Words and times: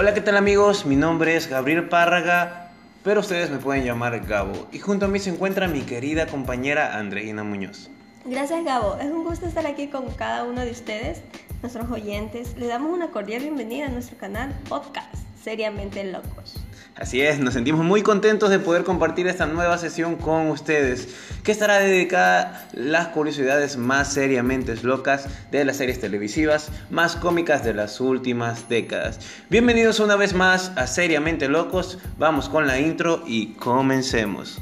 Hola, 0.00 0.14
¿qué 0.14 0.20
tal 0.20 0.36
amigos? 0.36 0.86
Mi 0.86 0.94
nombre 0.94 1.34
es 1.34 1.48
Gabriel 1.48 1.88
Párraga, 1.88 2.70
pero 3.02 3.18
ustedes 3.18 3.50
me 3.50 3.58
pueden 3.58 3.84
llamar 3.84 4.16
Gabo. 4.20 4.68
Y 4.70 4.78
junto 4.78 5.06
a 5.06 5.08
mí 5.08 5.18
se 5.18 5.30
encuentra 5.30 5.66
mi 5.66 5.80
querida 5.80 6.28
compañera 6.28 6.96
Andreina 6.96 7.42
Muñoz. 7.42 7.90
Gracias 8.24 8.64
Gabo, 8.64 8.96
es 9.00 9.06
un 9.06 9.24
gusto 9.24 9.46
estar 9.46 9.66
aquí 9.66 9.88
con 9.88 10.08
cada 10.12 10.44
uno 10.44 10.60
de 10.60 10.70
ustedes, 10.70 11.22
nuestros 11.62 11.90
oyentes. 11.90 12.56
Les 12.56 12.68
damos 12.68 12.92
una 12.92 13.08
cordial 13.08 13.42
bienvenida 13.42 13.86
a 13.86 13.88
nuestro 13.88 14.16
canal 14.18 14.54
podcast, 14.68 15.16
Seriamente 15.42 16.04
Locos. 16.04 16.54
Así 17.00 17.20
es, 17.22 17.38
nos 17.38 17.54
sentimos 17.54 17.84
muy 17.84 18.02
contentos 18.02 18.50
de 18.50 18.58
poder 18.58 18.82
compartir 18.82 19.28
esta 19.28 19.46
nueva 19.46 19.78
sesión 19.78 20.16
con 20.16 20.48
ustedes, 20.48 21.08
que 21.44 21.52
estará 21.52 21.78
dedicada 21.78 22.40
a 22.40 22.66
las 22.74 23.08
curiosidades 23.08 23.76
más 23.76 24.12
seriamente 24.12 24.74
locas 24.82 25.28
de 25.52 25.64
las 25.64 25.76
series 25.76 26.00
televisivas 26.00 26.72
más 26.90 27.14
cómicas 27.14 27.64
de 27.64 27.74
las 27.74 28.00
últimas 28.00 28.68
décadas. 28.68 29.20
Bienvenidos 29.48 30.00
una 30.00 30.16
vez 30.16 30.34
más 30.34 30.72
a 30.74 30.88
Seriamente 30.88 31.46
Locos, 31.48 31.98
vamos 32.18 32.48
con 32.48 32.66
la 32.66 32.80
intro 32.80 33.22
y 33.24 33.52
comencemos. 33.54 34.60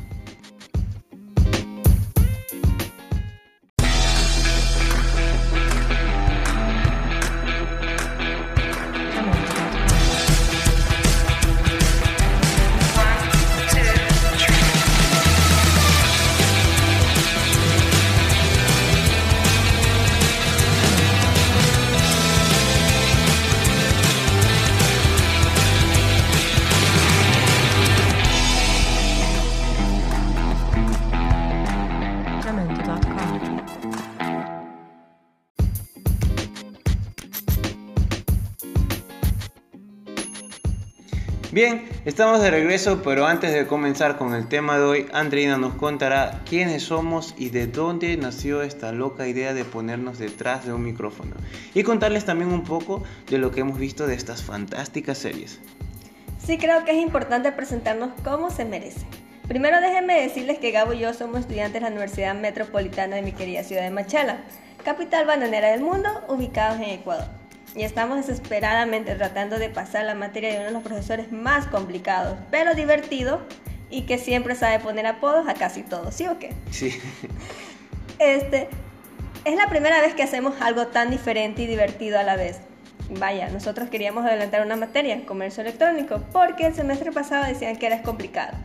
Bien, 41.57 41.89
estamos 42.05 42.43
de 42.43 42.51
regreso, 42.51 43.01
pero 43.03 43.25
antes 43.27 43.51
de 43.51 43.67
comenzar 43.67 44.19
con 44.19 44.35
el 44.35 44.47
tema 44.47 44.77
de 44.77 44.85
hoy, 44.85 45.07
Andreina 45.15 45.57
nos 45.57 45.73
contará 45.73 46.43
quiénes 46.45 46.83
somos 46.83 47.35
y 47.39 47.49
de 47.49 47.67
dónde 47.67 48.15
nació 48.19 48.61
esta 48.61 48.93
loca 48.93 49.27
idea 49.27 49.55
de 49.55 49.65
ponernos 49.65 50.19
detrás 50.19 50.67
de 50.67 50.75
un 50.75 50.85
micrófono. 50.85 51.35
Y 51.73 51.83
contarles 51.83 52.27
también 52.27 52.53
un 52.53 52.63
poco 52.63 53.05
de 53.31 53.39
lo 53.39 53.53
que 53.53 53.61
hemos 53.61 53.79
visto 53.79 54.07
de 54.07 54.17
estas 54.17 54.43
fantásticas 54.43 55.17
series. 55.17 55.59
Sí, 56.45 56.59
creo 56.59 56.85
que 56.85 56.91
es 56.91 56.99
importante 56.99 57.51
presentarnos 57.53 58.11
como 58.23 58.51
se 58.51 58.67
merece. 58.67 59.07
Primero 59.49 59.81
déjenme 59.81 60.21
decirles 60.21 60.59
que 60.59 60.73
Gabo 60.73 60.93
y 60.93 60.99
yo 60.99 61.15
somos 61.15 61.41
estudiantes 61.41 61.81
de 61.81 61.81
la 61.81 61.89
Universidad 61.89 62.35
Metropolitana 62.35 63.17
de 63.17 63.23
mi 63.23 63.33
querida 63.33 63.65
ciudad 63.65 63.81
de 63.81 63.91
Machala, 63.91 64.45
capital 64.85 65.25
bananera 65.25 65.69
del 65.69 65.81
mundo, 65.81 66.11
ubicados 66.29 66.77
en 66.83 66.91
Ecuador 66.91 67.36
y 67.77 67.85
estamos 67.85 68.17
desesperadamente 68.17 69.15
tratando 69.15 69.59
de 69.59 69.69
pasar 69.69 70.07
la 70.07 70.15
materia 70.15 70.51
de 70.51 70.57
uno 70.57 70.67
de 70.67 70.73
los 70.73 70.83
profesores 70.83 71.31
más 71.31 71.67
complicados, 71.67 72.39
pero 72.51 72.75
divertido 72.75 73.43
y 73.91 74.03
que 74.03 74.19
siempre 74.19 74.55
sabe 74.55 74.81
poner 74.81 75.07
apodos 75.07 75.47
a 75.47 75.55
casi 75.55 75.83
todos, 75.83 76.15
¿sí 76.15 76.27
o 76.27 76.39
qué? 76.39 76.53
Sí. 76.71 76.99
Este, 78.19 78.71
es 79.45 79.57
la 79.57 79.69
primera 79.69 80.01
vez 80.01 80.15
que 80.15 80.23
hacemos 80.23 80.55
algo 80.63 80.87
tan 80.87 81.11
diferente 81.11 81.61
y 81.61 81.67
divertido 81.67 82.19
a 82.19 82.23
la 82.23 82.35
vez. 82.35 82.61
Vaya, 83.11 83.51
nosotros 83.51 83.91
queríamos 83.91 84.25
adelantar 84.25 84.65
una 84.65 84.75
materia, 84.75 85.27
comercio 85.27 85.61
electrónico, 85.61 86.23
porque 86.33 86.65
el 86.65 86.75
semestre 86.75 87.13
pasado 87.13 87.45
decían 87.45 87.77
que 87.77 87.85
era 87.85 88.01
complicado. 88.01 88.57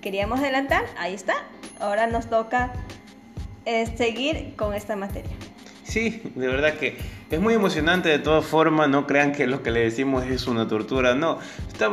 Queríamos 0.00 0.40
adelantar, 0.40 0.82
ahí 0.98 1.14
está. 1.14 1.34
Ahora 1.78 2.08
nos 2.08 2.26
toca 2.26 2.72
eh, 3.64 3.86
seguir 3.96 4.56
con 4.56 4.74
esta 4.74 4.96
materia. 4.96 5.36
Sí, 5.96 6.20
de 6.34 6.46
verdad 6.46 6.74
que 6.74 6.94
es 7.30 7.40
muy 7.40 7.54
emocionante 7.54 8.10
de 8.10 8.18
todas 8.18 8.44
formas, 8.44 8.88
no 8.88 9.06
crean 9.06 9.32
que 9.32 9.46
lo 9.46 9.62
que 9.62 9.70
le 9.70 9.80
decimos 9.80 10.24
es 10.26 10.46
una 10.46 10.68
tortura, 10.68 11.14
no, 11.14 11.38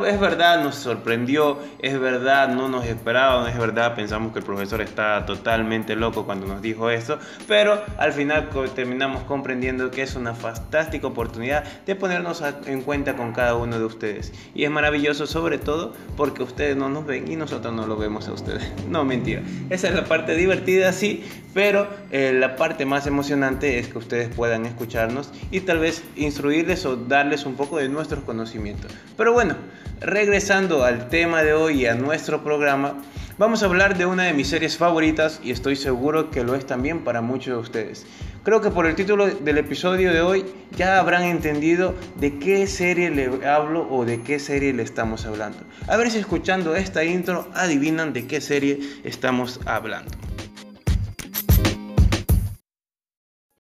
es 0.06 0.20
verdad, 0.20 0.62
nos 0.62 0.76
sorprendió, 0.76 1.58
es 1.80 1.98
verdad, 1.98 2.50
no 2.50 2.68
nos 2.68 2.84
esperábamos, 2.84 3.48
es 3.48 3.58
verdad, 3.58 3.96
pensamos 3.96 4.32
que 4.32 4.38
el 4.40 4.44
profesor 4.44 4.80
está 4.80 5.26
totalmente 5.26 5.96
loco 5.96 6.24
cuando 6.24 6.46
nos 6.46 6.62
dijo 6.62 6.88
eso, 6.90 7.18
pero 7.48 7.82
al 7.96 8.12
final 8.12 8.48
terminamos 8.76 9.24
comprendiendo 9.24 9.90
que 9.90 10.02
es 10.02 10.14
una 10.14 10.34
fantástica 10.34 11.06
oportunidad 11.06 11.64
de 11.84 11.96
ponernos 11.96 12.44
en 12.66 12.82
cuenta 12.82 13.16
con 13.16 13.32
cada 13.32 13.56
uno 13.56 13.78
de 13.78 13.86
ustedes. 13.86 14.32
Y 14.54 14.64
es 14.64 14.70
maravilloso 14.70 15.26
sobre 15.26 15.58
todo 15.58 15.94
porque 16.16 16.42
ustedes 16.42 16.76
no 16.76 16.88
nos 16.88 17.06
ven 17.06 17.30
y 17.30 17.36
nosotros 17.36 17.74
no 17.74 17.86
lo 17.86 17.96
vemos 17.96 18.28
a 18.28 18.32
ustedes. 18.32 18.62
No, 18.94 19.04
mentira, 19.04 19.42
esa 19.70 19.88
es 19.88 19.94
la 19.94 20.04
parte 20.04 20.36
divertida, 20.36 20.92
sí, 20.92 21.24
pero 21.52 21.88
eh, 22.12 22.32
la 22.32 22.54
parte 22.54 22.86
más 22.86 23.06
emocionante 23.06 23.78
es 23.78 23.88
que 23.94 23.98
ustedes 23.98 24.28
puedan 24.28 24.66
escucharnos 24.66 25.30
y 25.50 25.60
tal 25.60 25.78
vez 25.78 26.02
instruirles 26.16 26.84
o 26.84 26.96
darles 26.96 27.46
un 27.46 27.54
poco 27.54 27.78
de 27.78 27.88
nuestros 27.88 28.24
conocimientos. 28.24 28.92
Pero 29.16 29.32
bueno, 29.32 29.56
regresando 30.00 30.84
al 30.84 31.08
tema 31.08 31.42
de 31.42 31.54
hoy 31.54 31.82
y 31.82 31.86
a 31.86 31.94
nuestro 31.94 32.44
programa, 32.44 32.96
vamos 33.38 33.62
a 33.62 33.66
hablar 33.66 33.96
de 33.96 34.04
una 34.04 34.24
de 34.24 34.34
mis 34.34 34.48
series 34.48 34.76
favoritas 34.76 35.40
y 35.42 35.52
estoy 35.52 35.76
seguro 35.76 36.30
que 36.30 36.44
lo 36.44 36.54
es 36.54 36.66
también 36.66 37.04
para 37.04 37.22
muchos 37.22 37.54
de 37.54 37.60
ustedes. 37.60 38.06
Creo 38.42 38.60
que 38.60 38.70
por 38.70 38.84
el 38.84 38.94
título 38.94 39.26
del 39.26 39.56
episodio 39.56 40.12
de 40.12 40.20
hoy 40.20 40.44
ya 40.76 40.98
habrán 40.98 41.22
entendido 41.22 41.94
de 42.16 42.38
qué 42.38 42.66
serie 42.66 43.08
le 43.08 43.46
hablo 43.46 43.88
o 43.90 44.04
de 44.04 44.20
qué 44.20 44.38
serie 44.38 44.74
le 44.74 44.82
estamos 44.82 45.24
hablando. 45.24 45.58
A 45.88 45.96
ver 45.96 46.10
si 46.10 46.18
escuchando 46.18 46.76
esta 46.76 47.04
intro 47.04 47.48
adivinan 47.54 48.12
de 48.12 48.26
qué 48.26 48.42
serie 48.42 48.80
estamos 49.04 49.60
hablando. 49.64 50.10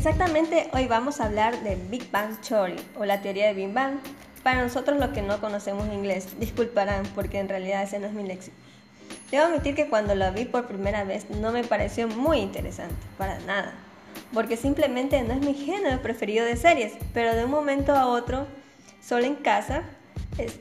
Exactamente, 0.00 0.70
hoy 0.72 0.86
vamos 0.86 1.20
a 1.20 1.26
hablar 1.26 1.62
de 1.62 1.76
Big 1.76 2.10
Bang 2.10 2.34
Theory 2.40 2.76
o 2.98 3.04
la 3.04 3.20
teoría 3.20 3.48
de 3.48 3.52
Big 3.52 3.70
Bang. 3.70 3.98
Para 4.42 4.62
nosotros 4.62 4.98
los 4.98 5.10
que 5.10 5.20
no 5.20 5.42
conocemos 5.42 5.86
inglés, 5.92 6.40
disculparán 6.40 7.04
porque 7.14 7.38
en 7.38 7.50
realidad 7.50 7.82
ese 7.82 7.98
no 7.98 8.06
es 8.06 8.14
mi 8.14 8.22
léxico. 8.22 8.56
Debo 9.30 9.44
admitir 9.44 9.74
que 9.74 9.90
cuando 9.90 10.14
la 10.14 10.30
vi 10.30 10.46
por 10.46 10.66
primera 10.66 11.04
vez 11.04 11.28
no 11.28 11.52
me 11.52 11.64
pareció 11.64 12.08
muy 12.08 12.38
interesante, 12.38 12.94
para 13.18 13.40
nada, 13.40 13.74
porque 14.32 14.56
simplemente 14.56 15.20
no 15.20 15.34
es 15.34 15.40
mi 15.40 15.52
género 15.52 16.00
preferido 16.00 16.46
de 16.46 16.56
series, 16.56 16.94
pero 17.12 17.34
de 17.34 17.44
un 17.44 17.50
momento 17.50 17.94
a 17.94 18.06
otro, 18.06 18.46
sola 19.02 19.26
en 19.26 19.34
casa, 19.34 19.82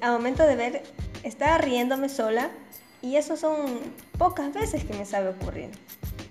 a 0.01 0.11
momento 0.11 0.45
de 0.45 0.57
ver, 0.57 0.83
estaba 1.23 1.59
riéndome 1.59 2.09
sola 2.09 2.49
y 3.01 3.15
eso 3.15 3.37
son 3.37 3.79
pocas 4.17 4.53
veces 4.53 4.83
que 4.83 4.95
me 4.95 5.05
sabe 5.05 5.29
ocurrir 5.29 5.69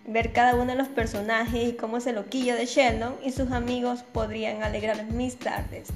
ver 0.09 0.33
cada 0.33 0.55
uno 0.55 0.73
de 0.73 0.75
los 0.75 0.89
personajes 0.89 1.69
y 1.69 1.73
cómo 1.75 1.99
es 1.99 2.07
el 2.07 2.17
loquillo 2.17 2.55
de 2.55 2.67
Sheldon 2.67 3.15
y 3.25 3.33
sus 3.33 3.53
amigos 3.53 4.03
podrían 4.13 4.63
alegrar 4.63 5.05
mis 5.05 5.39
tardes. 5.39 5.89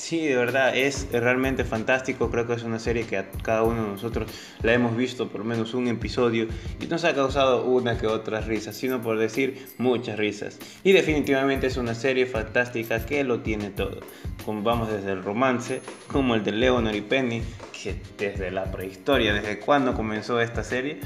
Sí, 0.00 0.26
de 0.26 0.34
verdad, 0.34 0.74
es 0.74 1.08
realmente 1.12 1.62
fantástico. 1.62 2.30
Creo 2.30 2.46
que 2.46 2.54
es 2.54 2.62
una 2.62 2.78
serie 2.78 3.04
que 3.04 3.18
a 3.18 3.30
cada 3.42 3.64
uno 3.64 3.82
de 3.82 3.88
nosotros 3.90 4.30
la 4.62 4.72
hemos 4.72 4.96
visto 4.96 5.28
por 5.28 5.44
menos 5.44 5.74
un 5.74 5.88
episodio 5.88 6.48
y 6.80 6.86
nos 6.86 7.04
ha 7.04 7.14
causado 7.14 7.66
una 7.66 7.98
que 7.98 8.06
otra 8.06 8.40
risa, 8.40 8.72
sino 8.72 9.02
por 9.02 9.18
decir 9.18 9.68
muchas 9.76 10.18
risas. 10.18 10.58
Y 10.84 10.92
definitivamente 10.92 11.66
es 11.66 11.76
una 11.76 11.94
serie 11.94 12.24
fantástica 12.24 13.04
que 13.04 13.24
lo 13.24 13.40
tiene 13.40 13.68
todo. 13.68 14.00
Como 14.46 14.62
vamos 14.62 14.90
desde 14.90 15.12
el 15.12 15.22
romance, 15.22 15.82
como 16.10 16.34
el 16.34 16.44
de 16.44 16.52
Leonard 16.52 16.94
y 16.94 17.02
Penny, 17.02 17.42
que 17.70 18.00
desde 18.16 18.50
la 18.50 18.72
prehistoria, 18.72 19.34
desde 19.34 19.58
cuando 19.58 19.92
comenzó 19.92 20.40
esta 20.40 20.64
serie, 20.64 20.98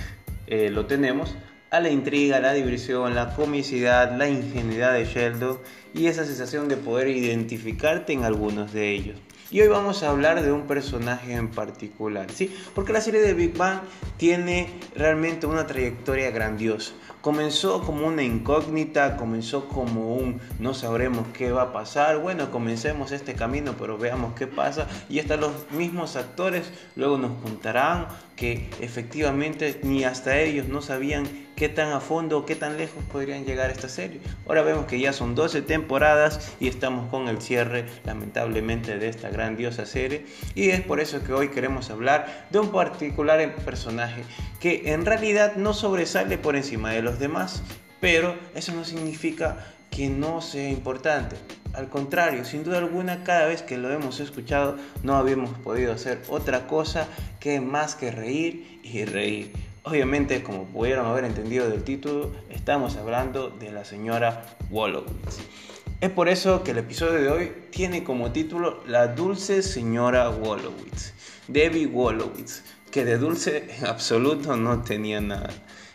eh, 0.46 0.70
lo 0.70 0.86
tenemos 0.86 1.34
a 1.74 1.80
la 1.80 1.90
intriga, 1.90 2.38
la 2.38 2.52
diversión, 2.52 3.16
la 3.16 3.34
comicidad, 3.34 4.16
la 4.16 4.28
ingenuidad 4.28 4.92
de 4.92 5.06
Sheldon 5.06 5.58
y 5.92 6.06
esa 6.06 6.24
sensación 6.24 6.68
de 6.68 6.76
poder 6.76 7.08
identificarte 7.08 8.12
en 8.12 8.22
algunos 8.22 8.72
de 8.72 8.92
ellos. 8.92 9.18
Y 9.50 9.60
hoy 9.60 9.66
vamos 9.66 10.04
a 10.04 10.10
hablar 10.10 10.42
de 10.42 10.52
un 10.52 10.68
personaje 10.68 11.34
en 11.34 11.50
particular, 11.50 12.30
¿sí? 12.30 12.54
Porque 12.76 12.92
la 12.92 13.00
serie 13.00 13.20
de 13.22 13.34
Big 13.34 13.56
Bang 13.56 13.80
tiene 14.18 14.68
realmente 14.94 15.46
una 15.46 15.66
trayectoria 15.66 16.30
grandiosa. 16.30 16.92
comenzó 17.24 17.80
como 17.80 18.06
una 18.06 18.22
incógnita, 18.22 19.16
comenzó 19.16 19.66
como 19.68 20.14
un 20.14 20.40
no 20.58 20.74
sabremos 20.74 21.26
qué 21.32 21.52
va 21.52 21.62
a 21.62 21.72
pasar, 21.72 22.18
bueno, 22.18 22.50
comencemos 22.50 23.12
este 23.12 23.32
camino, 23.32 23.76
pero 23.78 23.96
veamos 23.96 24.34
qué 24.34 24.46
pasa, 24.46 24.86
y 25.08 25.20
hasta 25.20 25.38
los 25.38 25.70
mismos 25.70 26.16
actores 26.16 26.70
luego 26.96 27.16
nos 27.16 27.40
contarán 27.42 28.08
que 28.36 28.68
efectivamente 28.80 29.80
ni 29.84 30.04
hasta 30.04 30.38
ellos 30.38 30.68
no 30.68 30.82
sabían 30.82 31.24
qué 31.56 31.68
tan 31.68 31.92
a 31.92 32.00
fondo, 32.00 32.44
qué 32.44 32.56
tan 32.56 32.76
lejos 32.76 33.02
podrían 33.10 33.44
llegar 33.44 33.70
esta 33.70 33.88
serie. 33.88 34.20
Ahora 34.46 34.62
vemos 34.62 34.86
que 34.86 34.98
ya 34.98 35.12
son 35.12 35.34
12 35.34 35.62
temporadas 35.62 36.52
y 36.60 36.68
estamos 36.68 37.08
con 37.10 37.28
el 37.28 37.40
cierre, 37.40 37.86
lamentablemente, 38.04 38.98
de 38.98 39.08
esta 39.08 39.30
grandiosa 39.30 39.86
serie. 39.86 40.26
Y 40.54 40.70
es 40.70 40.80
por 40.80 41.00
eso 41.00 41.22
que 41.22 41.32
hoy 41.32 41.48
queremos 41.48 41.90
hablar 41.90 42.46
de 42.50 42.58
un 42.58 42.70
particular 42.70 43.54
personaje 43.64 44.22
que 44.60 44.92
en 44.92 45.04
realidad 45.04 45.56
no 45.56 45.74
sobresale 45.74 46.38
por 46.38 46.56
encima 46.56 46.90
de 46.92 47.02
los 47.02 47.18
demás, 47.18 47.62
pero 48.00 48.36
eso 48.54 48.72
no 48.72 48.84
significa 48.84 49.66
que 49.90 50.08
no 50.08 50.40
sea 50.40 50.68
importante. 50.68 51.36
Al 51.72 51.88
contrario, 51.88 52.44
sin 52.44 52.62
duda 52.64 52.78
alguna, 52.78 53.24
cada 53.24 53.46
vez 53.46 53.62
que 53.62 53.78
lo 53.78 53.90
hemos 53.90 54.20
escuchado, 54.20 54.76
no 55.02 55.16
habíamos 55.16 55.50
podido 55.58 55.92
hacer 55.92 56.22
otra 56.28 56.66
cosa 56.66 57.08
que 57.40 57.60
más 57.60 57.94
que 57.94 58.10
reír 58.10 58.80
y 58.82 59.04
reír. 59.04 59.52
Obviamente, 59.86 60.42
como 60.42 60.64
pudieron 60.64 61.04
haber 61.04 61.24
entendido 61.24 61.68
del 61.68 61.84
título, 61.84 62.32
estamos 62.48 62.96
hablando 62.96 63.50
de 63.50 63.70
la 63.70 63.84
señora 63.84 64.46
Wolowitz. 64.70 65.40
Es 66.00 66.08
por 66.08 66.30
eso 66.30 66.64
que 66.64 66.70
el 66.70 66.78
episodio 66.78 67.20
de 67.20 67.28
hoy 67.28 67.52
tiene 67.70 68.02
como 68.02 68.32
título 68.32 68.82
La 68.86 69.08
dulce 69.08 69.60
señora 69.62 70.30
Wolowitz, 70.30 71.12
Debbie 71.48 71.86
Wolowitz, 71.86 72.62
que 72.90 73.04
de 73.04 73.18
dulce 73.18 73.68
en 73.76 73.84
absoluto 73.84 74.56
no 74.56 74.80
tenía 74.82 75.20
nada. 75.20 75.50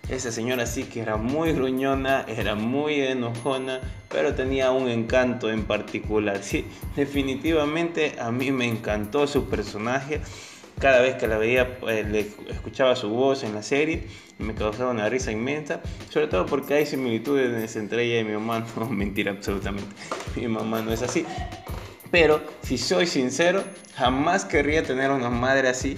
Esa 0.07 0.31
señora 0.31 0.68
sí 0.68 0.83
que 0.83 1.01
era 1.01 1.18
muy 1.18 1.53
gruñona, 1.53 2.25
era 2.27 2.53
muy 2.53 3.01
enojona, 3.01 3.80
pero 4.07 4.36
tenía 4.36 4.69
un 4.69 4.88
encanto 4.88 5.50
en 5.50 5.63
particular. 5.63 6.44
Sí, 6.44 6.63
definitivamente 6.95 8.18
a 8.19 8.31
mí 8.31 8.51
me 8.51 8.68
encantó 8.68 9.25
su 9.25 9.50
personaje 9.50 10.21
cada 10.79 11.01
vez 11.01 11.15
que 11.15 11.27
la 11.27 11.37
veía, 11.37 11.79
pues, 11.79 12.07
le 12.07 12.31
escuchaba 12.49 12.95
su 12.95 13.09
voz 13.09 13.43
en 13.43 13.53
la 13.53 13.63
serie 13.63 14.07
me 14.39 14.55
causaba 14.55 14.91
una 14.91 15.09
risa 15.09 15.31
inmensa, 15.31 15.81
sobre 16.09 16.27
todo 16.27 16.45
porque 16.45 16.73
hay 16.73 16.85
similitudes 16.85 17.75
entre 17.75 18.03
ella 18.03 18.21
y 18.21 18.23
mi 18.23 18.33
mamá. 18.33 18.65
No, 18.79 18.89
mentira, 18.89 19.31
absolutamente. 19.31 19.93
Mi 20.35 20.47
mamá 20.47 20.81
no 20.81 20.91
es 20.91 21.01
así. 21.01 21.25
Pero 22.09 22.41
si 22.63 22.77
soy 22.77 23.05
sincero, 23.05 23.63
jamás 23.95 24.45
querría 24.45 24.81
tener 24.83 25.11
una 25.11 25.29
madre 25.29 25.67
así, 25.67 25.97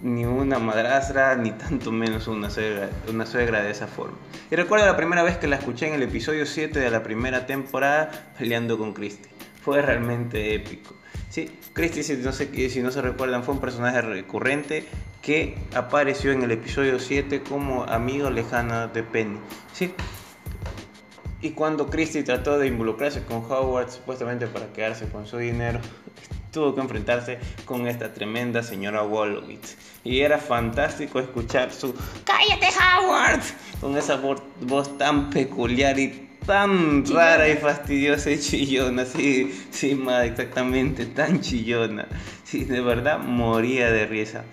ni 0.00 0.24
una 0.24 0.58
madrastra, 0.58 1.34
ni 1.34 1.50
tanto 1.50 1.90
menos 1.90 2.28
una 2.28 2.48
suegra, 2.48 2.88
una 3.08 3.26
suegra 3.26 3.62
de 3.62 3.70
esa 3.70 3.88
forma. 3.88 4.16
Y 4.50 4.56
recuerdo 4.56 4.86
la 4.86 4.96
primera 4.96 5.22
vez 5.22 5.36
que 5.36 5.48
la 5.48 5.56
escuché 5.56 5.88
en 5.88 5.94
el 5.94 6.02
episodio 6.04 6.46
7 6.46 6.78
de 6.78 6.90
la 6.90 7.02
primera 7.02 7.46
temporada 7.46 8.32
peleando 8.38 8.78
con 8.78 8.94
Christy. 8.94 9.28
Fue 9.60 9.82
realmente 9.82 10.54
épico. 10.54 10.94
Sí, 11.30 11.50
Christy, 11.74 12.02
si 12.02 12.16
no, 12.16 12.32
se, 12.32 12.70
si 12.70 12.80
no 12.80 12.90
se 12.90 13.02
recuerdan, 13.02 13.44
fue 13.44 13.54
un 13.54 13.60
personaje 13.60 14.00
recurrente 14.00 14.86
que 15.20 15.58
apareció 15.74 16.32
en 16.32 16.42
el 16.42 16.50
episodio 16.52 16.98
7 16.98 17.42
como 17.42 17.84
amigo 17.84 18.30
lejano 18.30 18.88
de 18.88 19.02
Penny. 19.02 19.38
¿sí? 19.74 19.92
Y 21.42 21.50
cuando 21.50 21.88
Christy 21.88 22.22
trató 22.22 22.58
de 22.58 22.66
involucrarse 22.66 23.22
con 23.24 23.44
Howard 23.44 23.90
supuestamente 23.90 24.46
para 24.46 24.72
quedarse 24.72 25.08
con 25.08 25.26
su 25.26 25.36
dinero, 25.36 25.80
tuvo 26.52 26.74
que 26.74 26.80
enfrentarse 26.80 27.38
con 27.66 27.86
esta 27.86 28.14
tremenda 28.14 28.62
señora 28.62 29.02
Wolowitz. 29.02 29.76
Y 30.04 30.20
era 30.20 30.38
fantástico 30.38 31.20
escuchar 31.20 31.72
su 31.72 31.94
¡Cállate 32.24 32.68
Howard! 32.78 33.42
con 33.80 33.96
esa 33.98 34.16
voz 34.16 34.98
tan 34.98 35.28
peculiar 35.28 35.98
y 35.98 36.27
tan 36.48 37.04
rara 37.04 37.46
y 37.46 37.56
fastidiosa 37.56 38.30
y 38.30 38.40
chillona, 38.40 39.04
sí, 39.04 39.66
sí, 39.70 39.94
madre, 39.94 40.28
exactamente, 40.28 41.04
tan 41.04 41.42
chillona. 41.42 42.08
Sí, 42.42 42.64
de 42.64 42.80
verdad 42.80 43.18
moría 43.18 43.92
de 43.92 44.06
risa. 44.06 44.44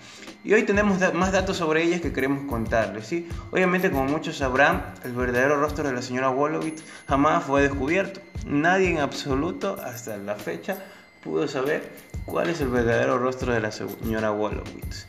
Y 0.44 0.52
hoy 0.52 0.64
tenemos 0.64 0.98
más 1.14 1.32
datos 1.32 1.56
sobre 1.56 1.84
ellas 1.84 2.02
que 2.02 2.12
queremos 2.12 2.44
contarles, 2.50 3.06
¿sí? 3.06 3.26
Obviamente, 3.50 3.90
como 3.90 4.04
muchos 4.04 4.36
sabrán, 4.36 4.92
el 5.04 5.12
verdadero 5.12 5.58
rostro 5.58 5.88
de 5.88 5.94
la 5.94 6.02
señora 6.02 6.28
Wolowitz 6.28 6.82
jamás 7.08 7.44
fue 7.44 7.62
descubierto. 7.62 8.20
Nadie 8.44 8.90
en 8.90 8.98
absoluto, 8.98 9.78
hasta 9.82 10.18
la 10.18 10.34
fecha, 10.34 10.76
pudo 11.24 11.48
saber 11.48 11.90
cuál 12.26 12.50
es 12.50 12.60
el 12.60 12.68
verdadero 12.68 13.16
rostro 13.16 13.54
de 13.54 13.60
la 13.60 13.72
señora 13.72 14.32
Wolowitz. 14.32 15.06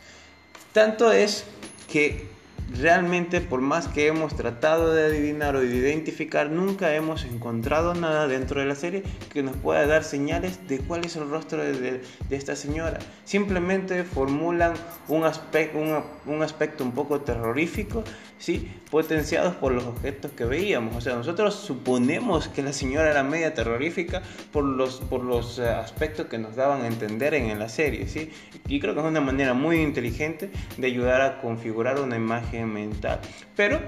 Tanto 0.71 1.11
es 1.11 1.43
que 1.91 2.36
Realmente 2.75 3.39
por 3.39 3.61
más 3.61 3.87
que 3.87 4.07
hemos 4.07 4.35
tratado 4.35 4.93
de 4.93 5.05
adivinar 5.05 5.55
o 5.55 5.61
de 5.61 5.73
identificar, 5.73 6.49
nunca 6.49 6.93
hemos 6.93 7.23
encontrado 7.23 7.93
nada 7.93 8.27
dentro 8.27 8.59
de 8.59 8.67
la 8.67 8.75
serie 8.75 9.03
que 9.31 9.41
nos 9.41 9.55
pueda 9.55 9.87
dar 9.87 10.03
señales 10.03 10.67
de 10.67 10.79
cuál 10.79 11.05
es 11.05 11.15
el 11.15 11.29
rostro 11.29 11.63
de, 11.63 12.01
esta 12.29 12.57
señora. 12.57 12.99
Simplemente 13.23 14.03
formulan 14.03 14.73
un, 15.07 15.23
aspecto, 15.23 15.77
un, 16.25 16.43
aspecto 16.43 16.83
un 16.83 16.91
poco 16.91 17.21
terrorífico, 17.21 18.03
¿sí? 18.37 18.69
potenciados 18.91 19.55
por 19.55 19.71
los 19.71 19.85
objetos 19.85 20.31
que 20.31 20.43
veíamos. 20.43 20.95
O 20.95 21.01
sea, 21.01 21.15
nosotros 21.15 21.55
suponemos 21.55 22.49
que 22.49 22.63
la 22.63 22.73
señora 22.73 23.09
era 23.09 23.23
media 23.23 23.53
terrorífica 23.53 24.21
por 24.51 24.65
los, 24.65 24.99
por 24.99 25.23
los 25.23 25.57
eh, 25.57 25.69
aspectos 25.69 26.27
que 26.27 26.37
nos 26.37 26.57
daban 26.57 26.81
a 26.81 26.87
entender 26.87 27.33
en 27.33 27.57
la 27.57 27.69
serie. 27.69 28.07
¿sí? 28.07 28.29
Y 28.67 28.81
creo 28.81 28.93
que 28.93 28.99
es 28.99 29.05
una 29.05 29.21
manera 29.21 29.53
muy 29.53 29.77
inteligente 29.77 30.51
de 30.77 30.87
ayudar 30.87 31.21
a 31.21 31.39
configurar 31.39 31.99
una 32.01 32.17
imagen 32.17 32.56
mental. 32.65 33.19
Pero 33.55 33.79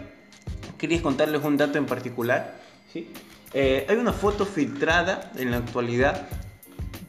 quería 0.78 1.02
contarles 1.02 1.44
un 1.44 1.58
dato 1.58 1.78
en 1.78 1.86
particular. 1.86 2.56
¿sí? 2.92 3.12
Eh, 3.54 3.86
hay 3.90 3.96
una 3.98 4.14
foto 4.14 4.46
filtrada 4.46 5.32
en 5.36 5.52
la 5.52 5.58
actualidad 5.58 6.28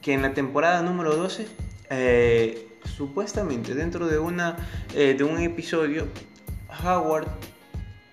que 0.01 0.15
en 0.15 0.23
la 0.23 0.33
temporada 0.33 0.83
número 0.83 1.15
12, 1.17 1.47
eh, 1.91 2.69
supuestamente 2.85 3.75
dentro 3.75 4.07
de, 4.07 4.19
una, 4.19 4.57
eh, 4.95 5.15
de 5.17 5.25
un 5.25 5.39
episodio, 5.41 6.07
Howard 6.83 7.29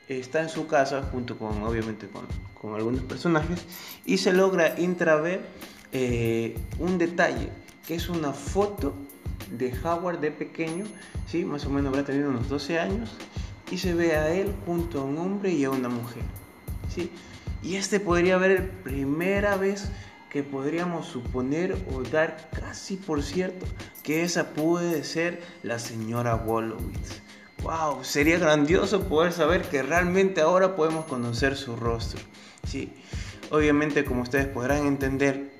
está 0.10 0.42
en 0.42 0.50
su 0.50 0.68
casa 0.68 1.04
junto 1.04 1.38
con, 1.38 1.64
obviamente, 1.64 2.08
con, 2.08 2.26
con 2.54 2.76
algunos 2.76 3.02
personajes 3.04 3.66
y 4.06 4.18
se 4.18 4.34
logra 4.34 4.80
intraver 4.80 5.42
un 6.80 6.98
detalle 6.98 7.50
que 7.88 7.96
es 7.96 8.10
una 8.10 8.34
foto 8.34 8.94
de 9.52 9.74
Howard 9.84 10.20
de 10.20 10.32
pequeño, 10.32 10.86
¿sí? 11.28 11.46
más 11.46 11.66
o 11.66 11.70
menos 11.70 11.94
habrá 11.94 12.06
tenido 12.06 12.30
unos 12.30 12.50
12 12.50 12.80
años, 12.80 13.16
y 13.72 13.78
se 13.78 13.94
ve 13.94 14.16
a 14.16 14.30
él 14.30 14.54
junto 14.66 15.02
a 15.02 15.04
un 15.04 15.18
hombre 15.18 15.52
y 15.52 15.64
a 15.64 15.70
una 15.72 15.90
mujer. 15.90 16.24
¿sí? 16.94 17.12
Y 17.64 17.76
este 17.76 18.00
podría 18.00 18.40
ser 18.40 18.60
la 18.60 18.84
primera 18.84 19.58
vez 19.58 19.90
que 20.30 20.44
podríamos 20.44 21.08
suponer 21.08 21.78
o 21.94 22.04
dar 22.04 22.50
casi 22.52 22.98
por 22.98 23.24
cierto 23.24 23.66
que 24.04 24.24
esa 24.24 24.54
puede 24.54 25.04
ser 25.04 25.42
la 25.64 25.80
señora 25.80 26.36
Wolowitz. 26.36 27.22
¡Wow! 27.64 28.04
Sería 28.04 28.38
grandioso 28.38 29.08
poder 29.08 29.34
saber 29.34 29.64
que 29.64 29.82
realmente 29.82 30.42
ahora 30.42 30.76
podemos 30.76 31.06
conocer 31.06 31.56
su 31.58 31.76
rostro. 31.76 32.22
¿sí? 32.68 32.94
Obviamente, 33.50 34.06
como 34.06 34.22
ustedes 34.22 34.48
podrán 34.48 34.86
entender 34.86 35.52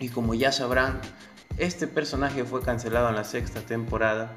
y 0.00 0.08
como 0.08 0.34
ya 0.34 0.52
sabrán, 0.52 1.00
este 1.58 1.86
personaje 1.86 2.44
fue 2.44 2.62
cancelado 2.62 3.08
en 3.08 3.16
la 3.16 3.24
sexta 3.24 3.60
temporada 3.60 4.36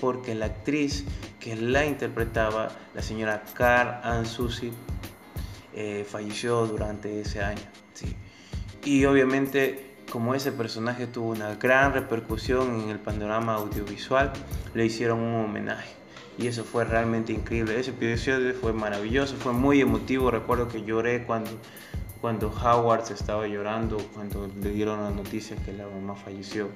porque 0.00 0.34
la 0.34 0.46
actriz 0.46 1.04
que 1.38 1.54
la 1.54 1.84
interpretaba, 1.84 2.70
la 2.94 3.02
señora 3.02 3.42
Carl 3.54 4.00
Ann 4.02 4.26
Susi, 4.26 4.72
eh, 5.74 6.06
falleció 6.08 6.66
durante 6.66 7.20
ese 7.20 7.42
año. 7.42 7.62
Y 8.84 9.04
obviamente, 9.04 9.94
como 10.10 10.34
ese 10.34 10.50
personaje 10.50 11.06
tuvo 11.06 11.30
una 11.30 11.54
gran 11.54 11.92
repercusión 11.92 12.80
en 12.80 12.88
el 12.90 12.98
panorama 12.98 13.54
audiovisual, 13.54 14.32
le 14.74 14.84
hicieron 14.84 15.20
un 15.20 15.44
homenaje. 15.44 15.90
Y 16.36 16.48
eso 16.48 16.64
fue 16.64 16.84
realmente 16.84 17.32
increíble. 17.32 17.78
Ese 17.78 17.90
episodio 17.90 18.54
fue 18.54 18.72
maravilloso, 18.72 19.36
fue 19.36 19.52
muy 19.52 19.80
emotivo. 19.80 20.30
Recuerdo 20.30 20.66
que 20.66 20.82
lloré 20.82 21.24
cuando 21.24 21.50
cuando 22.22 22.48
Howard 22.48 23.04
se 23.04 23.14
estaba 23.14 23.48
llorando, 23.48 23.98
cuando 24.14 24.48
le 24.62 24.70
dieron 24.70 25.02
la 25.02 25.10
noticia 25.10 25.56
que 25.56 25.72
la 25.72 25.88
mamá 25.88 26.14
falleció. 26.14 26.68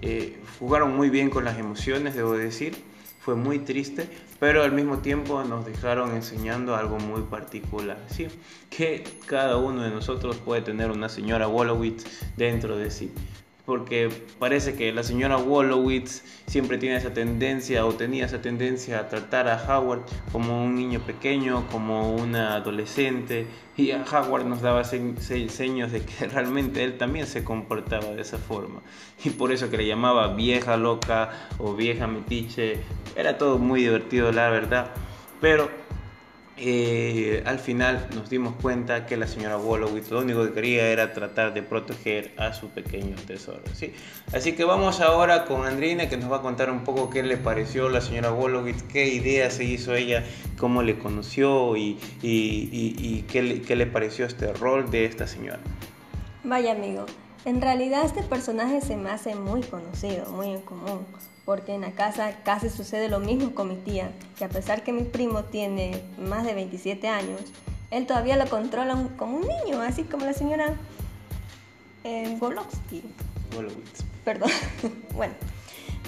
Eh, 0.00 0.40
jugaron 0.58 0.96
muy 0.96 1.10
bien 1.10 1.28
con 1.28 1.44
las 1.44 1.58
emociones, 1.58 2.16
debo 2.16 2.32
decir. 2.32 2.74
Fue 3.20 3.34
muy 3.34 3.58
triste, 3.58 4.08
pero 4.40 4.62
al 4.62 4.72
mismo 4.72 4.98
tiempo 4.98 5.44
nos 5.44 5.64
dejaron 5.64 6.14
enseñando 6.14 6.76
algo 6.76 6.98
muy 6.98 7.22
particular, 7.22 7.98
¿sí? 8.08 8.26
que 8.68 9.04
cada 9.26 9.56
uno 9.56 9.82
de 9.82 9.90
nosotros 9.90 10.36
puede 10.36 10.60
tener 10.60 10.90
una 10.90 11.08
señora 11.08 11.46
Wolowitz 11.46 12.04
dentro 12.36 12.76
de 12.76 12.90
sí 12.90 13.12
porque 13.66 14.10
parece 14.38 14.74
que 14.74 14.92
la 14.92 15.02
señora 15.02 15.36
Wolowitz 15.36 16.22
siempre 16.46 16.76
tiene 16.76 16.96
esa 16.96 17.14
tendencia 17.14 17.86
o 17.86 17.94
tenía 17.94 18.26
esa 18.26 18.42
tendencia 18.42 18.98
a 18.98 19.08
tratar 19.08 19.48
a 19.48 19.56
Howard 19.56 20.02
como 20.32 20.64
un 20.64 20.74
niño 20.74 21.00
pequeño, 21.00 21.66
como 21.70 22.14
una 22.14 22.56
adolescente, 22.56 23.46
y 23.76 23.92
a 23.92 24.04
Howard 24.04 24.44
nos 24.44 24.60
daba 24.60 24.84
señas 24.84 25.92
de 25.92 26.02
que 26.02 26.26
realmente 26.32 26.84
él 26.84 26.98
también 26.98 27.26
se 27.26 27.42
comportaba 27.42 28.08
de 28.08 28.20
esa 28.20 28.38
forma. 28.38 28.82
Y 29.24 29.30
por 29.30 29.50
eso 29.50 29.70
que 29.70 29.78
le 29.78 29.86
llamaba 29.86 30.34
vieja 30.34 30.76
loca 30.76 31.48
o 31.58 31.74
vieja 31.74 32.06
metiche, 32.06 32.80
era 33.16 33.38
todo 33.38 33.58
muy 33.58 33.80
divertido 33.80 34.30
la 34.30 34.50
verdad, 34.50 34.90
pero 35.40 35.83
eh, 36.56 37.42
al 37.46 37.58
final 37.58 38.06
nos 38.14 38.30
dimos 38.30 38.54
cuenta 38.62 39.06
que 39.06 39.16
la 39.16 39.26
señora 39.26 39.56
Wolowitz 39.56 40.10
lo 40.10 40.20
único 40.20 40.44
que 40.44 40.52
quería 40.52 40.88
era 40.88 41.12
tratar 41.12 41.52
de 41.52 41.62
proteger 41.62 42.32
a 42.36 42.52
su 42.52 42.68
pequeño 42.68 43.16
tesoro. 43.26 43.62
¿sí? 43.72 43.92
Así 44.32 44.52
que 44.52 44.64
vamos 44.64 45.00
ahora 45.00 45.46
con 45.46 45.66
Andrina 45.66 46.08
que 46.08 46.16
nos 46.16 46.30
va 46.30 46.36
a 46.36 46.42
contar 46.42 46.70
un 46.70 46.84
poco 46.84 47.10
qué 47.10 47.24
le 47.24 47.36
pareció 47.36 47.88
la 47.88 48.00
señora 48.00 48.30
Wolowitz, 48.30 48.84
qué 48.84 49.08
idea 49.08 49.50
se 49.50 49.64
hizo 49.64 49.94
ella, 49.94 50.22
cómo 50.56 50.82
le 50.82 50.96
conoció 50.96 51.76
y, 51.76 51.98
qué 52.22 53.76
le 53.76 53.86
pareció 53.86 54.24
este 54.24 54.52
rol 54.52 54.90
de 54.90 55.06
esta 55.06 55.26
señora. 55.26 55.60
Vaya 56.44 56.72
amigo, 56.72 57.06
en 57.44 57.60
realidad 57.60 58.04
este 58.04 58.22
personaje 58.22 58.80
se 58.80 58.96
me 58.96 59.10
hace 59.10 59.34
muy 59.34 59.62
conocido, 59.62 60.30
muy 60.30 60.50
en 60.50 60.60
común 60.62 61.06
porque 61.44 61.74
en 61.74 61.82
la 61.82 61.92
casa 61.92 62.38
casi 62.42 62.70
sucede 62.70 63.08
lo 63.08 63.20
mismo 63.20 63.54
con 63.54 63.68
mi 63.68 63.76
tía, 63.76 64.10
que 64.38 64.44
a 64.44 64.48
pesar 64.48 64.82
que 64.82 64.92
mi 64.92 65.02
primo 65.02 65.44
tiene 65.44 66.02
más 66.18 66.44
de 66.44 66.54
27 66.54 67.06
años, 67.08 67.40
él 67.90 68.06
todavía 68.06 68.36
lo 68.36 68.48
controla 68.48 69.08
como 69.18 69.38
un 69.38 69.46
niño, 69.46 69.80
así 69.82 70.04
como 70.04 70.24
la 70.24 70.32
señora 70.32 70.74
eh, 72.02 72.36
Perdón. 74.24 74.50
bueno, 75.14 75.34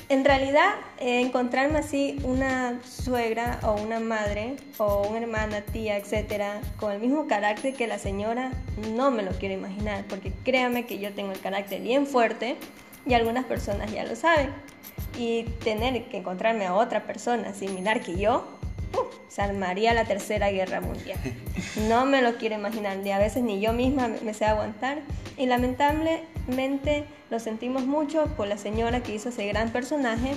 en 0.09 0.25
realidad 0.25 0.75
eh, 0.99 1.21
encontrarme 1.21 1.79
así 1.79 2.19
una 2.23 2.81
suegra 2.85 3.59
o 3.65 3.75
una 3.75 3.99
madre 3.99 4.57
o 4.79 5.07
una 5.09 5.19
hermana, 5.19 5.63
tía, 5.63 5.97
etcétera, 5.97 6.61
con 6.79 6.93
el 6.93 7.01
mismo 7.01 7.27
carácter 7.27 7.75
que 7.75 7.87
la 7.87 7.99
señora, 7.99 8.53
no 8.95 9.11
me 9.11 9.23
lo 9.23 9.33
quiero 9.33 9.55
imaginar, 9.55 10.05
porque 10.09 10.33
créame 10.45 10.87
que 10.87 10.99
yo 10.99 11.13
tengo 11.13 11.33
el 11.33 11.41
carácter 11.41 11.83
bien 11.83 12.07
fuerte 12.07 12.57
y 13.05 13.15
algunas 13.15 13.45
personas 13.47 13.93
ya 13.93 14.05
lo 14.05 14.15
saben. 14.15 14.51
Y 15.19 15.45
tener 15.65 16.05
que 16.09 16.19
encontrarme 16.19 16.67
a 16.67 16.75
otra 16.75 17.07
persona 17.07 17.55
similar 17.55 18.01
que 18.03 18.17
yo, 18.17 18.47
se 19.29 19.43
armaría 19.43 19.93
la 19.95 20.05
tercera 20.05 20.51
guerra 20.51 20.81
mundial. 20.81 21.19
No 21.89 22.07
me 22.07 22.23
lo 22.23 22.37
quiero 22.37 22.55
imaginar, 22.55 22.99
y 23.05 23.11
a 23.11 23.19
veces 23.19 23.43
ni 23.43 23.61
yo 23.61 23.73
misma 23.73 24.09
me 24.09 24.33
sé 24.33 24.47
aguantar. 24.47 25.03
Y 25.37 25.47
lamentablemente 25.47 27.05
lo 27.31 27.39
sentimos 27.39 27.85
mucho 27.85 28.27
por 28.37 28.47
la 28.49 28.57
señora 28.57 29.03
que 29.03 29.15
hizo 29.15 29.29
ese 29.29 29.47
gran 29.47 29.71
personaje, 29.71 30.37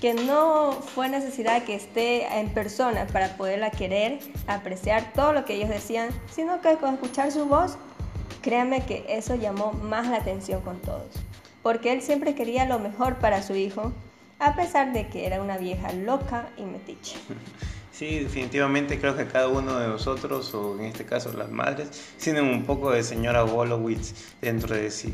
que 0.00 0.14
no 0.14 0.72
fue 0.72 1.08
necesidad 1.08 1.62
que 1.62 1.76
esté 1.76 2.26
en 2.38 2.48
persona 2.48 3.06
para 3.06 3.36
poderla 3.36 3.70
querer, 3.70 4.18
apreciar 4.48 5.12
todo 5.12 5.32
lo 5.32 5.44
que 5.44 5.54
ellos 5.54 5.68
decían, 5.68 6.08
sino 6.32 6.60
que 6.60 6.74
con 6.76 6.94
escuchar 6.94 7.30
su 7.30 7.46
voz, 7.46 7.76
créanme 8.42 8.84
que 8.84 9.04
eso 9.08 9.36
llamó 9.36 9.72
más 9.72 10.08
la 10.08 10.16
atención 10.16 10.60
con 10.62 10.80
todos. 10.80 11.12
Porque 11.62 11.92
él 11.92 12.02
siempre 12.02 12.34
quería 12.34 12.64
lo 12.64 12.78
mejor 12.78 13.16
para 13.16 13.42
su 13.42 13.54
hijo 13.54 13.92
a 14.40 14.56
pesar 14.56 14.92
de 14.92 15.06
que 15.06 15.26
era 15.26 15.40
una 15.40 15.58
vieja 15.58 15.92
loca 15.92 16.48
y 16.56 16.62
metiche. 16.62 17.16
Sí, 18.00 18.20
definitivamente 18.20 18.98
creo 18.98 19.14
que 19.14 19.26
cada 19.26 19.48
uno 19.48 19.78
de 19.78 19.86
nosotros, 19.86 20.54
o 20.54 20.74
en 20.78 20.86
este 20.86 21.04
caso 21.04 21.34
las 21.34 21.50
madres, 21.50 21.90
tienen 22.16 22.46
un 22.46 22.64
poco 22.64 22.92
de 22.92 23.02
señora 23.02 23.42
Wolowitz 23.42 24.14
dentro 24.40 24.74
de 24.74 24.90
sí. 24.90 25.12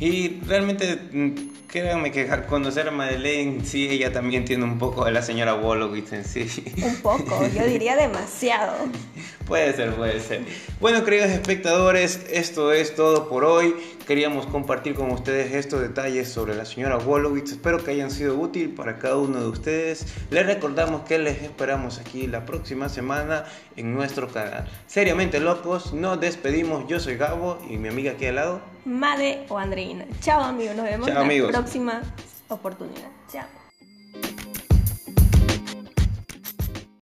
Y 0.00 0.40
realmente, 0.40 0.96
mm, 0.96 1.68
créanme 1.68 2.10
que 2.10 2.28
conocer 2.48 2.88
a 2.88 2.90
Madeleine, 2.90 3.64
sí, 3.64 3.86
ella 3.88 4.12
también 4.12 4.44
tiene 4.44 4.64
un 4.64 4.76
poco 4.76 5.04
de 5.04 5.12
la 5.12 5.22
señora 5.22 5.54
Wolowitz 5.54 6.12
en 6.12 6.24
sí. 6.24 6.48
Un 6.82 6.96
poco, 6.96 7.46
yo 7.46 7.64
diría 7.64 7.94
demasiado. 7.94 8.74
puede 9.50 9.72
ser, 9.72 9.92
puede 9.96 10.20
ser. 10.20 10.42
Bueno, 10.80 11.04
queridos 11.04 11.28
espectadores, 11.30 12.24
esto 12.30 12.72
es 12.72 12.94
todo 12.94 13.28
por 13.28 13.44
hoy. 13.44 13.74
Queríamos 14.06 14.46
compartir 14.46 14.94
con 14.94 15.10
ustedes 15.10 15.52
estos 15.52 15.80
detalles 15.80 16.28
sobre 16.28 16.54
la 16.54 16.64
señora 16.64 16.98
Wolowitz. 16.98 17.50
Espero 17.50 17.82
que 17.82 17.90
hayan 17.90 18.12
sido 18.12 18.36
útiles 18.36 18.70
para 18.76 18.98
cada 18.98 19.16
uno 19.16 19.40
de 19.40 19.48
ustedes. 19.48 20.06
Les 20.30 20.46
recordamos 20.46 21.02
que 21.02 21.18
les 21.18 21.42
esperamos 21.42 21.98
aquí 21.98 22.28
la 22.28 22.46
próxima 22.46 22.88
semana 22.88 23.44
en 23.74 23.92
nuestro 23.92 24.28
canal. 24.28 24.68
Seriamente 24.86 25.40
locos, 25.40 25.92
nos 25.92 26.20
despedimos. 26.20 26.86
Yo 26.86 27.00
soy 27.00 27.16
Gabo 27.16 27.58
y 27.68 27.76
mi 27.76 27.88
amiga 27.88 28.12
aquí 28.12 28.26
al 28.26 28.36
lado. 28.36 28.60
Made 28.84 29.46
o 29.48 29.58
Andreina. 29.58 30.06
Chao 30.20 30.44
amigos, 30.44 30.76
nos 30.76 30.84
vemos 30.84 31.08
en 31.08 31.42
la 31.42 31.48
próxima 31.48 32.02
oportunidad. 32.48 33.10
Chao. 33.32 33.59